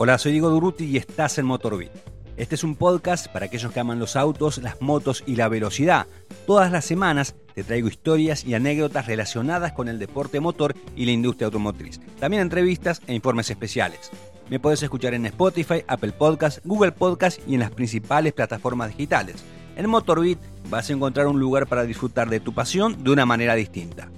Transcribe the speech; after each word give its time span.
Hola, 0.00 0.16
soy 0.16 0.30
Diego 0.30 0.48
Duruti 0.48 0.84
y 0.84 0.96
estás 0.96 1.38
en 1.38 1.46
Motorbit. 1.46 1.90
Este 2.36 2.54
es 2.54 2.62
un 2.62 2.76
podcast 2.76 3.26
para 3.32 3.46
aquellos 3.46 3.72
que 3.72 3.80
aman 3.80 3.98
los 3.98 4.14
autos, 4.14 4.58
las 4.58 4.80
motos 4.80 5.24
y 5.26 5.34
la 5.34 5.48
velocidad. 5.48 6.06
Todas 6.46 6.70
las 6.70 6.84
semanas 6.84 7.34
te 7.52 7.64
traigo 7.64 7.88
historias 7.88 8.44
y 8.44 8.54
anécdotas 8.54 9.06
relacionadas 9.06 9.72
con 9.72 9.88
el 9.88 9.98
deporte 9.98 10.38
motor 10.38 10.76
y 10.94 11.04
la 11.04 11.10
industria 11.10 11.46
automotriz. 11.46 11.98
También 12.20 12.42
entrevistas 12.42 13.02
e 13.08 13.12
informes 13.12 13.50
especiales. 13.50 14.12
Me 14.48 14.60
puedes 14.60 14.84
escuchar 14.84 15.14
en 15.14 15.26
Spotify, 15.26 15.82
Apple 15.88 16.12
Podcasts, 16.12 16.60
Google 16.64 16.92
Podcasts 16.92 17.42
y 17.44 17.54
en 17.54 17.60
las 17.60 17.72
principales 17.72 18.32
plataformas 18.34 18.90
digitales. 18.90 19.42
En 19.74 19.90
Motorbit 19.90 20.38
vas 20.70 20.88
a 20.88 20.92
encontrar 20.92 21.26
un 21.26 21.40
lugar 21.40 21.66
para 21.66 21.82
disfrutar 21.82 22.30
de 22.30 22.38
tu 22.38 22.54
pasión 22.54 23.02
de 23.02 23.10
una 23.10 23.26
manera 23.26 23.56
distinta. 23.56 24.08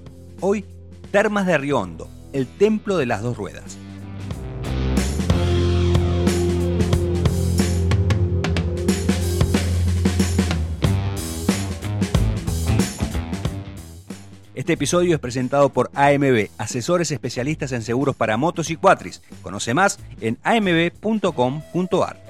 Hoy, 0.40 0.66
Termas 1.10 1.46
de 1.46 1.56
Riondo, 1.56 2.06
el 2.34 2.46
templo 2.46 2.98
de 2.98 3.06
las 3.06 3.22
dos 3.22 3.38
ruedas. 3.38 3.78
Este 14.70 14.84
episodio 14.84 15.16
es 15.16 15.20
presentado 15.20 15.70
por 15.70 15.90
AMB, 15.96 16.46
asesores 16.56 17.10
especialistas 17.10 17.72
en 17.72 17.82
seguros 17.82 18.14
para 18.14 18.36
motos 18.36 18.70
y 18.70 18.76
cuatris. 18.76 19.20
Conoce 19.42 19.74
más 19.74 19.98
en 20.20 20.38
amb.com.ar. 20.44 22.29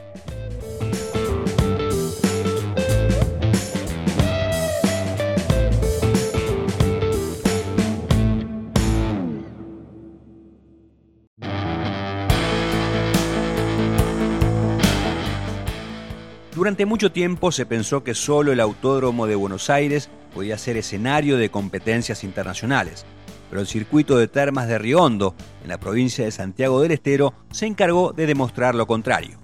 Durante 16.60 16.84
mucho 16.84 17.10
tiempo 17.10 17.52
se 17.52 17.64
pensó 17.64 18.04
que 18.04 18.12
solo 18.12 18.52
el 18.52 18.60
Autódromo 18.60 19.26
de 19.26 19.34
Buenos 19.34 19.70
Aires 19.70 20.10
podía 20.34 20.58
ser 20.58 20.76
escenario 20.76 21.38
de 21.38 21.48
competencias 21.48 22.22
internacionales, 22.22 23.06
pero 23.48 23.62
el 23.62 23.66
circuito 23.66 24.18
de 24.18 24.28
termas 24.28 24.68
de 24.68 24.76
Riondo, 24.76 25.34
en 25.62 25.70
la 25.70 25.80
provincia 25.80 26.22
de 26.22 26.30
Santiago 26.30 26.82
del 26.82 26.90
Estero, 26.90 27.32
se 27.50 27.64
encargó 27.64 28.12
de 28.12 28.26
demostrar 28.26 28.74
lo 28.74 28.86
contrario. 28.86 29.38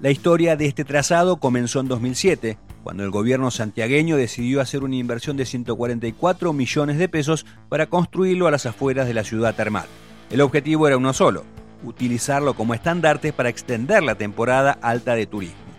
La 0.00 0.10
historia 0.10 0.56
de 0.56 0.64
este 0.64 0.86
trazado 0.86 1.36
comenzó 1.36 1.78
en 1.78 1.88
2007, 1.88 2.56
cuando 2.82 3.04
el 3.04 3.10
gobierno 3.10 3.50
santiagueño 3.50 4.16
decidió 4.16 4.62
hacer 4.62 4.82
una 4.82 4.96
inversión 4.96 5.36
de 5.36 5.44
144 5.44 6.54
millones 6.54 6.96
de 6.96 7.10
pesos 7.10 7.44
para 7.68 7.88
construirlo 7.88 8.46
a 8.46 8.50
las 8.50 8.64
afueras 8.64 9.06
de 9.06 9.12
la 9.12 9.24
ciudad 9.24 9.54
termal. 9.54 9.84
El 10.30 10.40
objetivo 10.40 10.86
era 10.88 10.96
uno 10.96 11.12
solo, 11.12 11.44
utilizarlo 11.84 12.54
como 12.54 12.72
estandarte 12.72 13.34
para 13.34 13.50
extender 13.50 14.02
la 14.02 14.14
temporada 14.14 14.78
alta 14.80 15.14
de 15.14 15.26
turismo. 15.26 15.71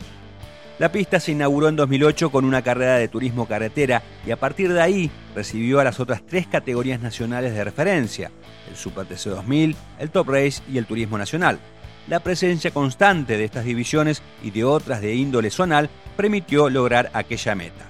La 0.84 0.92
pista 0.92 1.18
se 1.22 1.32
inauguró 1.32 1.70
en 1.70 1.78
2008 1.78 2.30
con 2.30 2.44
una 2.44 2.62
carrera 2.62 2.98
de 2.98 3.08
turismo 3.08 3.46
carretera 3.46 4.04
y 4.28 4.32
a 4.32 4.36
partir 4.36 4.74
de 4.74 4.82
ahí 4.82 5.10
recibió 5.34 5.80
a 5.80 5.86
las 5.86 6.02
otras 6.02 6.26
tres 6.26 6.46
categorías 6.46 7.00
nacionales 7.00 7.54
de 7.54 7.64
referencia, 7.64 8.32
el 8.70 8.76
Super 8.76 9.06
TC 9.06 9.30
2000, 9.30 9.78
el 10.00 10.10
Top 10.10 10.28
Race 10.28 10.62
y 10.70 10.78
el 10.78 10.86
Turismo 10.86 11.18
Nacional. 11.18 11.58
La 12.10 12.20
presencia 12.20 12.72
constante 12.72 13.38
de 13.38 13.46
estas 13.46 13.64
divisiones 13.64 14.22
y 14.44 14.52
de 14.52 14.66
otras 14.66 15.00
de 15.00 15.16
índole 15.16 15.52
zonal 15.52 15.90
permitió 16.18 16.70
lograr 16.70 17.10
aquella 17.14 17.56
meta. 17.56 17.86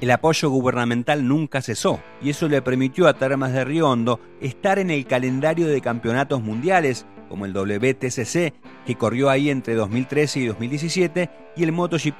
El 0.00 0.10
apoyo 0.10 0.48
gubernamental 0.48 1.28
nunca 1.28 1.60
cesó 1.60 2.00
y 2.22 2.30
eso 2.30 2.48
le 2.48 2.62
permitió 2.62 3.08
a 3.08 3.18
Termas 3.18 3.52
de 3.52 3.62
Riondo 3.62 4.20
estar 4.40 4.78
en 4.78 4.90
el 4.90 5.04
calendario 5.04 5.66
de 5.66 5.82
campeonatos 5.82 6.40
mundiales 6.40 7.04
como 7.30 7.46
el 7.46 7.54
WTCC, 7.54 8.52
que 8.84 8.96
corrió 8.98 9.30
ahí 9.30 9.48
entre 9.48 9.74
2013 9.74 10.40
y 10.40 10.46
2017, 10.46 11.30
y 11.56 11.62
el 11.62 11.72
MotoGP, 11.72 12.18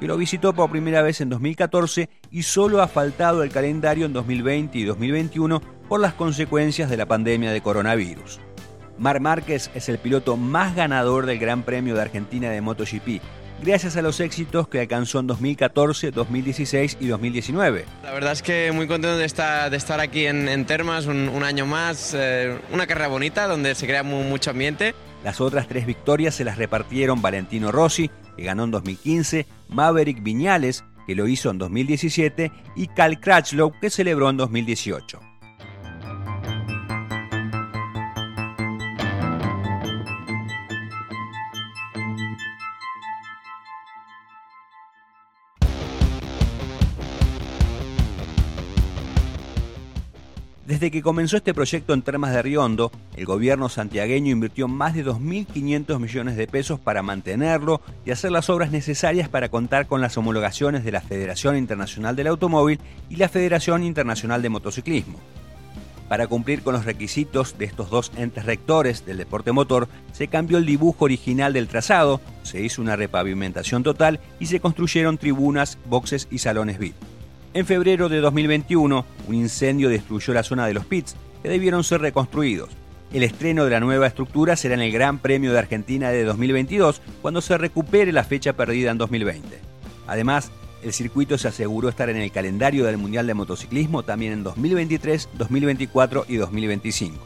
que 0.00 0.06
lo 0.06 0.16
visitó 0.16 0.54
por 0.54 0.70
primera 0.70 1.02
vez 1.02 1.20
en 1.20 1.28
2014 1.28 2.08
y 2.30 2.42
solo 2.42 2.82
ha 2.82 2.88
faltado 2.88 3.42
el 3.42 3.50
calendario 3.50 4.06
en 4.06 4.12
2020 4.12 4.78
y 4.78 4.84
2021 4.84 5.60
por 5.88 6.00
las 6.00 6.14
consecuencias 6.14 6.90
de 6.90 6.96
la 6.96 7.06
pandemia 7.06 7.52
de 7.52 7.60
coronavirus. 7.60 8.40
Mar 8.98 9.20
Márquez 9.20 9.70
es 9.74 9.88
el 9.88 9.98
piloto 9.98 10.36
más 10.36 10.74
ganador 10.74 11.26
del 11.26 11.38
Gran 11.38 11.62
Premio 11.62 11.94
de 11.94 12.02
Argentina 12.02 12.50
de 12.50 12.62
MotoGP, 12.62 13.20
gracias 13.62 13.96
a 13.96 14.02
los 14.02 14.20
éxitos 14.20 14.68
que 14.68 14.80
alcanzó 14.80 15.20
en 15.20 15.26
2014, 15.26 16.10
2016 16.10 16.98
y 17.00 17.06
2019. 17.06 17.84
La 18.02 18.12
verdad 18.12 18.32
es 18.32 18.42
que 18.42 18.72
muy 18.72 18.86
contento 18.86 19.16
de 19.16 19.24
estar, 19.24 19.70
de 19.70 19.76
estar 19.76 20.00
aquí 20.00 20.26
en, 20.26 20.64
Termas 20.66 21.06
un, 21.06 21.42
año 21.42 21.66
más, 21.66 22.14
eh, 22.14 22.58
una 22.72 22.86
carrera 22.86 23.08
bonita 23.08 23.46
donde 23.46 23.74
se 23.74 23.86
crea 23.86 24.02
mucho 24.02 24.50
ambiente. 24.50 24.94
Las 25.24 25.40
otras 25.40 25.68
tres 25.68 25.86
victorias 25.86 26.34
se 26.34 26.44
las 26.44 26.58
repartieron 26.58 27.22
Valentino 27.22 27.72
Rossi, 27.72 28.10
que 28.36 28.44
ganó 28.44 28.64
en 28.64 28.70
2015, 28.70 29.46
Maverick 29.68 30.22
Viñales, 30.22 30.84
que 31.06 31.14
lo 31.14 31.26
hizo 31.26 31.50
en 31.50 31.58
2017, 31.58 32.52
y 32.74 32.86
Cal 32.88 33.20
Crutchlow, 33.20 33.72
que 33.80 33.90
celebró 33.90 34.30
en 34.30 34.36
2018. 34.36 35.20
Desde 50.66 50.90
que 50.90 51.00
comenzó 51.00 51.36
este 51.36 51.54
proyecto 51.54 51.94
en 51.94 52.02
Termas 52.02 52.34
de 52.34 52.42
Riondo, 52.42 52.90
el 53.16 53.24
gobierno 53.24 53.68
santiagueño 53.68 54.32
invirtió 54.32 54.66
más 54.66 54.94
de 54.94 55.04
2.500 55.04 56.00
millones 56.00 56.36
de 56.36 56.48
pesos 56.48 56.80
para 56.80 57.04
mantenerlo 57.04 57.80
y 58.04 58.10
hacer 58.10 58.32
las 58.32 58.50
obras 58.50 58.72
necesarias 58.72 59.28
para 59.28 59.48
contar 59.48 59.86
con 59.86 60.00
las 60.00 60.16
homologaciones 60.18 60.82
de 60.82 60.90
la 60.90 61.00
Federación 61.00 61.56
Internacional 61.56 62.16
del 62.16 62.26
Automóvil 62.26 62.80
y 63.08 63.14
la 63.14 63.28
Federación 63.28 63.84
Internacional 63.84 64.42
de 64.42 64.48
Motociclismo. 64.48 65.20
Para 66.08 66.26
cumplir 66.26 66.62
con 66.62 66.74
los 66.74 66.84
requisitos 66.84 67.58
de 67.58 67.64
estos 67.64 67.88
dos 67.88 68.10
entes 68.16 68.44
rectores 68.44 69.06
del 69.06 69.18
deporte 69.18 69.52
motor, 69.52 69.86
se 70.10 70.26
cambió 70.26 70.58
el 70.58 70.66
dibujo 70.66 71.04
original 71.04 71.52
del 71.52 71.68
trazado, 71.68 72.20
se 72.42 72.60
hizo 72.60 72.82
una 72.82 72.96
repavimentación 72.96 73.84
total 73.84 74.18
y 74.40 74.46
se 74.46 74.58
construyeron 74.58 75.16
tribunas, 75.16 75.78
boxes 75.88 76.26
y 76.28 76.38
salones 76.38 76.80
VIP. 76.80 76.96
En 77.56 77.64
febrero 77.64 78.10
de 78.10 78.20
2021, 78.20 79.06
un 79.28 79.34
incendio 79.34 79.88
destruyó 79.88 80.34
la 80.34 80.42
zona 80.42 80.66
de 80.66 80.74
los 80.74 80.84
pits, 80.84 81.16
que 81.42 81.48
debieron 81.48 81.84
ser 81.84 82.02
reconstruidos. 82.02 82.68
El 83.14 83.22
estreno 83.22 83.64
de 83.64 83.70
la 83.70 83.80
nueva 83.80 84.06
estructura 84.06 84.56
será 84.56 84.74
en 84.74 84.82
el 84.82 84.92
Gran 84.92 85.20
Premio 85.20 85.54
de 85.54 85.60
Argentina 85.60 86.10
de 86.10 86.24
2022, 86.24 87.00
cuando 87.22 87.40
se 87.40 87.56
recupere 87.56 88.12
la 88.12 88.24
fecha 88.24 88.52
perdida 88.52 88.90
en 88.90 88.98
2020. 88.98 89.58
Además, 90.06 90.50
el 90.82 90.92
circuito 90.92 91.38
se 91.38 91.48
aseguró 91.48 91.88
estar 91.88 92.10
en 92.10 92.18
el 92.18 92.30
calendario 92.30 92.84
del 92.84 92.98
Mundial 92.98 93.26
de 93.26 93.32
Motociclismo 93.32 94.02
también 94.02 94.34
en 94.34 94.42
2023, 94.42 95.30
2024 95.38 96.26
y 96.28 96.36
2025. 96.36 97.16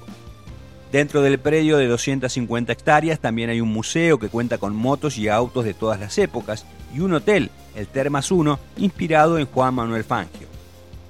Dentro 0.92 1.22
del 1.22 1.41
predio 1.41 1.76
de 1.76 1.88
250 1.88 2.72
hectáreas 2.72 3.18
también 3.18 3.50
hay 3.50 3.60
un 3.60 3.72
museo 3.72 4.20
que 4.20 4.28
cuenta 4.28 4.58
con 4.58 4.76
motos 4.76 5.18
y 5.18 5.26
autos 5.26 5.64
de 5.64 5.74
todas 5.74 5.98
las 5.98 6.18
épocas 6.18 6.66
y 6.95 7.01
un 7.01 7.15
hotel 7.15 7.51
el 7.75 7.87
Termas 7.87 8.31
1, 8.31 8.59
inspirado 8.78 9.39
en 9.39 9.47
Juan 9.47 9.75
Manuel 9.75 10.05
Fangio. 10.05 10.49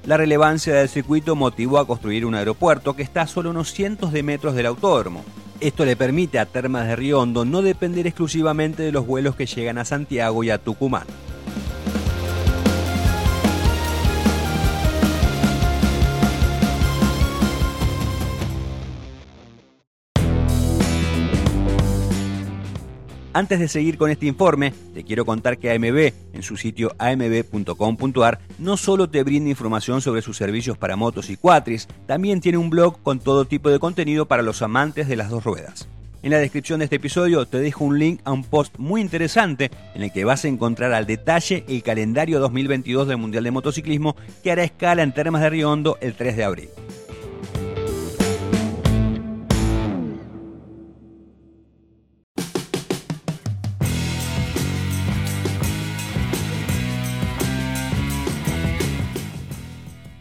La 0.06 0.16
relevancia 0.16 0.74
del 0.74 0.88
circuito 0.88 1.36
motivó 1.36 1.78
a 1.78 1.86
construir 1.86 2.24
un 2.24 2.34
aeropuerto 2.34 2.96
que 2.96 3.02
está 3.02 3.22
a 3.22 3.26
solo 3.26 3.50
unos 3.50 3.72
cientos 3.72 4.12
de 4.12 4.22
metros 4.22 4.54
del 4.54 4.66
autódromo. 4.66 5.24
Esto 5.60 5.84
le 5.84 5.96
permite 5.96 6.38
a 6.38 6.46
Termas 6.46 6.86
de 6.86 6.96
Río 6.96 7.20
Hondo 7.20 7.44
no 7.44 7.60
depender 7.60 8.06
exclusivamente 8.06 8.82
de 8.82 8.92
los 8.92 9.06
vuelos 9.06 9.36
que 9.36 9.46
llegan 9.46 9.76
a 9.76 9.84
Santiago 9.84 10.42
y 10.42 10.50
a 10.50 10.58
Tucumán. 10.58 11.04
Antes 23.40 23.58
de 23.58 23.68
seguir 23.68 23.96
con 23.96 24.10
este 24.10 24.26
informe, 24.26 24.74
te 24.92 25.02
quiero 25.02 25.24
contar 25.24 25.56
que 25.56 25.70
AMB, 25.70 26.12
en 26.34 26.42
su 26.42 26.58
sitio 26.58 26.94
amb.com.ar, 26.98 28.38
no 28.58 28.76
solo 28.76 29.08
te 29.08 29.22
brinda 29.22 29.48
información 29.48 30.02
sobre 30.02 30.20
sus 30.20 30.36
servicios 30.36 30.76
para 30.76 30.94
motos 30.94 31.30
y 31.30 31.38
cuatris, 31.38 31.88
también 32.06 32.42
tiene 32.42 32.58
un 32.58 32.68
blog 32.68 33.02
con 33.02 33.18
todo 33.18 33.46
tipo 33.46 33.70
de 33.70 33.78
contenido 33.78 34.26
para 34.26 34.42
los 34.42 34.60
amantes 34.60 35.08
de 35.08 35.16
las 35.16 35.30
dos 35.30 35.42
ruedas. 35.42 35.88
En 36.22 36.32
la 36.32 36.38
descripción 36.38 36.80
de 36.80 36.84
este 36.84 36.96
episodio 36.96 37.46
te 37.46 37.60
dejo 37.60 37.82
un 37.82 37.98
link 37.98 38.20
a 38.24 38.32
un 38.32 38.44
post 38.44 38.76
muy 38.76 39.00
interesante 39.00 39.70
en 39.94 40.02
el 40.02 40.12
que 40.12 40.26
vas 40.26 40.44
a 40.44 40.48
encontrar 40.48 40.92
al 40.92 41.06
detalle 41.06 41.64
el 41.66 41.82
calendario 41.82 42.40
2022 42.40 43.08
del 43.08 43.16
Mundial 43.16 43.44
de 43.44 43.52
Motociclismo 43.52 44.16
que 44.42 44.52
hará 44.52 44.64
escala 44.64 45.02
en 45.02 45.14
Termas 45.14 45.40
de 45.40 45.48
Riondo 45.48 45.96
el 46.02 46.12
3 46.12 46.36
de 46.36 46.44
abril. 46.44 46.68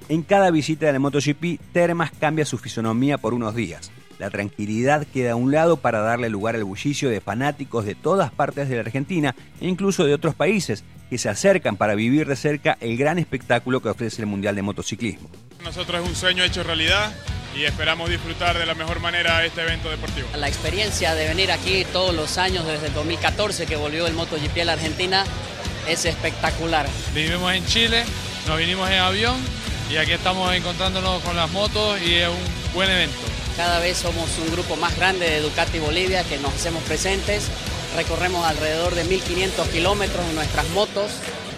En 0.10 0.24
cada 0.24 0.50
visita 0.50 0.88
de 0.88 0.94
la 0.94 0.98
MotoGP, 0.98 1.62
Termas 1.72 2.10
cambia 2.20 2.44
su 2.44 2.58
fisonomía 2.58 3.20
por 3.20 3.36
unos 3.36 3.54
días. 3.54 3.92
la 4.18 4.32
tranquilidad 4.32 5.06
queda 5.06 5.32
a 5.34 5.36
un 5.36 5.52
lado 5.52 5.78
para 5.78 6.00
darle 6.02 6.30
lugar 6.30 6.56
al 6.56 6.66
bullicio 6.66 7.10
de 7.10 7.22
fanáticos 7.22 7.86
de 7.86 7.96
todas 7.96 8.32
partes 8.32 8.68
de 8.68 8.76
la 8.76 8.82
Argentina 8.82 9.34
e 9.62 9.68
incluso 9.68 10.04
de 10.06 10.14
otros 10.16 10.36
países 10.36 10.84
que 11.10 11.18
se 11.18 11.30
acercan 11.30 11.78
para 11.78 11.96
vivir 11.96 12.28
de 12.28 12.36
cerca 12.36 12.76
el 12.82 12.98
gran 12.98 13.18
espectáculo 13.20 13.82
que 13.82 13.88
ofrece 13.90 14.22
el 14.22 14.26
Mundial 14.26 14.56
de 14.56 14.64
Motociclismo. 14.64 15.30
Nosotros 15.64 16.02
es 16.02 16.10
un 16.10 16.16
sueño 16.16 16.44
hecho 16.44 16.64
realidad 16.64 17.14
y 17.56 17.64
esperamos 17.64 18.10
disfrutar 18.10 18.58
de 18.58 18.66
la 18.66 18.74
mejor 18.74 19.00
manera 19.00 19.46
este 19.46 19.62
evento 19.62 19.90
deportivo. 19.90 20.28
La 20.36 20.50
experiencia 20.50 21.14
de 21.14 21.28
venir 21.28 21.52
aquí 21.52 21.86
todos 21.94 22.16
los 22.16 22.40
años 22.40 22.66
desde 22.66 22.88
el 22.88 22.94
2014 22.94 23.68
que 23.68 23.76
volvió 23.76 24.08
el 24.08 24.16
MotoGP 24.16 24.58
a 24.64 24.66
la 24.66 24.74
Argentina 24.74 25.24
es 25.88 26.04
espectacular. 26.04 26.88
Vivimos 27.14 27.54
en 27.54 27.66
Chile, 27.68 28.04
nos 28.48 28.58
vinimos 28.58 28.90
en 28.90 28.98
avión 28.98 29.59
y 29.90 29.98
aquí 29.98 30.12
estamos 30.12 30.54
encontrándonos 30.54 31.22
con 31.24 31.36
las 31.36 31.50
motos 31.52 32.00
y 32.02 32.16
es 32.16 32.28
un 32.28 32.74
buen 32.74 32.90
evento. 32.90 33.18
Cada 33.58 33.80
vez 33.80 33.98
somos 33.98 34.30
un 34.38 34.52
grupo 34.52 34.76
más 34.76 34.96
grande 34.96 35.28
de 35.28 35.42
Ducati 35.42 35.80
Bolivia 35.80 36.24
que 36.24 36.38
nos 36.38 36.54
hacemos 36.54 36.84
presentes. 36.84 37.50
Recorremos 37.96 38.46
alrededor 38.46 38.94
de 38.94 39.04
1.500 39.04 39.68
kilómetros 39.70 40.24
en 40.30 40.36
nuestras 40.36 40.70
motos. 40.70 41.12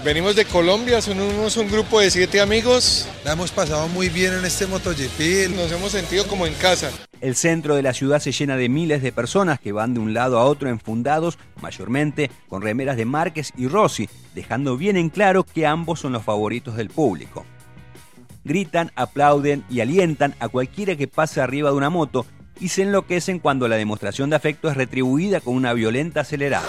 Venimos 0.03 0.35
de 0.35 0.45
Colombia, 0.45 1.01
somos 1.01 1.57
un 1.57 1.69
grupo 1.69 1.99
de 1.99 2.09
siete 2.09 2.41
amigos. 2.41 3.07
La 3.23 3.33
hemos 3.33 3.51
pasado 3.51 3.87
muy 3.89 4.09
bien 4.09 4.33
en 4.33 4.45
este 4.45 4.65
MotoGP. 4.65 5.53
Nos 5.55 5.71
hemos 5.71 5.91
sentido 5.91 6.25
como 6.25 6.47
en 6.47 6.53
casa. 6.55 6.89
El 7.19 7.35
centro 7.35 7.75
de 7.75 7.83
la 7.83 7.93
ciudad 7.93 8.19
se 8.19 8.31
llena 8.31 8.55
de 8.55 8.67
miles 8.67 9.03
de 9.03 9.11
personas 9.11 9.59
que 9.59 9.73
van 9.73 9.93
de 9.93 9.99
un 9.99 10.13
lado 10.13 10.39
a 10.39 10.45
otro 10.45 10.69
enfundados, 10.69 11.37
mayormente 11.61 12.31
con 12.47 12.63
remeras 12.63 12.97
de 12.97 13.05
Márquez 13.05 13.51
y 13.57 13.67
Rossi, 13.67 14.09
dejando 14.33 14.75
bien 14.77 14.97
en 14.97 15.09
claro 15.09 15.43
que 15.43 15.67
ambos 15.67 15.99
son 15.99 16.13
los 16.13 16.23
favoritos 16.23 16.77
del 16.77 16.89
público. 16.89 17.45
Gritan, 18.43 18.91
aplauden 18.95 19.63
y 19.69 19.81
alientan 19.81 20.35
a 20.39 20.49
cualquiera 20.49 20.95
que 20.95 21.07
pase 21.07 21.41
arriba 21.41 21.69
de 21.69 21.77
una 21.77 21.89
moto 21.89 22.25
y 22.59 22.69
se 22.69 22.83
enloquecen 22.83 23.39
cuando 23.39 23.67
la 23.67 23.75
demostración 23.75 24.29
de 24.29 24.35
afecto 24.35 24.69
es 24.69 24.77
retribuida 24.77 25.41
con 25.41 25.55
una 25.55 25.73
violenta 25.73 26.21
acelerada. 26.21 26.67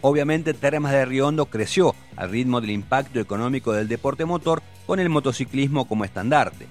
Obviamente 0.00 0.54
Termas 0.54 0.92
de 0.92 1.04
Riondo 1.04 1.46
creció 1.46 1.94
al 2.16 2.30
ritmo 2.30 2.60
del 2.60 2.70
impacto 2.70 3.18
económico 3.20 3.72
del 3.72 3.88
deporte 3.88 4.24
motor 4.24 4.62
con 4.86 5.00
el 5.00 5.08
motociclismo 5.08 5.86
como 5.86 6.04
estandarte. 6.04 6.66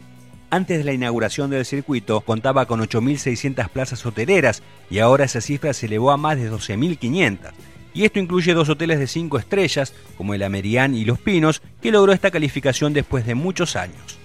Antes 0.49 0.77
de 0.77 0.85
la 0.85 0.94
inauguración 0.94 1.49
del 1.49 1.65
circuito 1.65 2.21
contaba 2.21 2.65
con 2.65 2.79
8.600 2.79 3.67
plazas 3.69 4.05
hoteleras 4.05 4.63
y 4.89 4.99
ahora 4.99 5.25
esa 5.25 5.41
cifra 5.41 5.73
se 5.73 5.88
elevó 5.88 6.11
a 6.11 6.17
más 6.17 6.38
de 6.38 6.49
12.500. 6.49 7.51
Y 7.94 8.05
esto 8.05 8.19
incluye 8.19 8.53
dos 8.53 8.69
hoteles 8.69 8.99
de 8.99 9.07
5 9.07 9.39
estrellas, 9.39 9.94
como 10.15 10.33
el 10.33 10.44
Amerián 10.44 10.95
y 10.95 11.03
Los 11.03 11.19
Pinos, 11.19 11.61
que 11.81 11.91
logró 11.91 12.13
esta 12.13 12.31
calificación 12.31 12.94
después 12.94 13.25
de 13.25 13.35
muchos 13.35 13.75
años. 13.75 14.19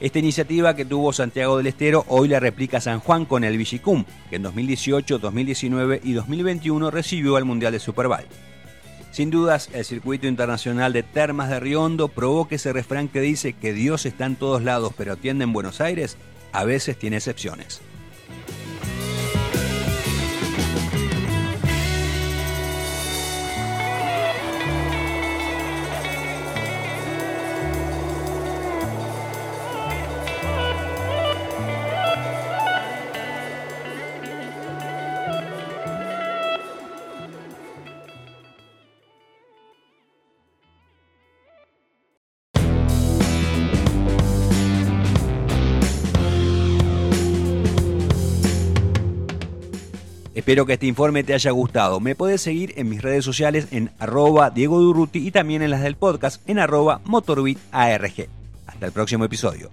Esta 0.00 0.18
iniciativa 0.18 0.76
que 0.76 0.84
tuvo 0.84 1.12
Santiago 1.12 1.56
del 1.56 1.66
Estero 1.66 2.04
hoy 2.08 2.28
la 2.28 2.38
replica 2.38 2.80
San 2.80 3.00
Juan 3.00 3.24
con 3.24 3.42
el 3.42 3.56
Vigicum, 3.56 4.04
que 4.28 4.36
en 4.36 4.42
2018, 4.42 5.18
2019 5.18 6.00
y 6.04 6.12
2021 6.12 6.90
recibió 6.90 7.36
al 7.36 7.46
Mundial 7.46 7.72
de 7.72 7.80
Superbike. 7.80 8.28
Sin 9.16 9.30
dudas, 9.30 9.70
el 9.72 9.86
circuito 9.86 10.26
internacional 10.26 10.92
de 10.92 11.02
Termas 11.02 11.48
de 11.48 11.58
Riondo 11.58 12.08
provoca 12.08 12.56
ese 12.56 12.74
refrán 12.74 13.08
que 13.08 13.22
dice 13.22 13.54
que 13.54 13.72
Dios 13.72 14.04
está 14.04 14.26
en 14.26 14.36
todos 14.36 14.62
lados 14.62 14.92
pero 14.94 15.14
atiende 15.14 15.44
en 15.44 15.54
Buenos 15.54 15.80
Aires, 15.80 16.18
a 16.52 16.64
veces 16.64 16.98
tiene 16.98 17.16
excepciones. 17.16 17.80
Espero 50.36 50.66
que 50.66 50.74
este 50.74 50.84
informe 50.84 51.24
te 51.24 51.32
haya 51.32 51.50
gustado. 51.50 51.98
Me 51.98 52.14
puedes 52.14 52.42
seguir 52.42 52.74
en 52.76 52.90
mis 52.90 53.00
redes 53.00 53.24
sociales 53.24 53.68
en 53.70 53.90
arroba 53.98 54.50
Diego 54.50 54.78
Durruti 54.78 55.26
y 55.26 55.30
también 55.30 55.62
en 55.62 55.70
las 55.70 55.80
del 55.80 55.96
podcast 55.96 56.46
en 56.46 56.58
arroba 56.58 57.00
MotorbitARG. 57.06 58.28
Hasta 58.66 58.84
el 58.84 58.92
próximo 58.92 59.24
episodio. 59.24 59.70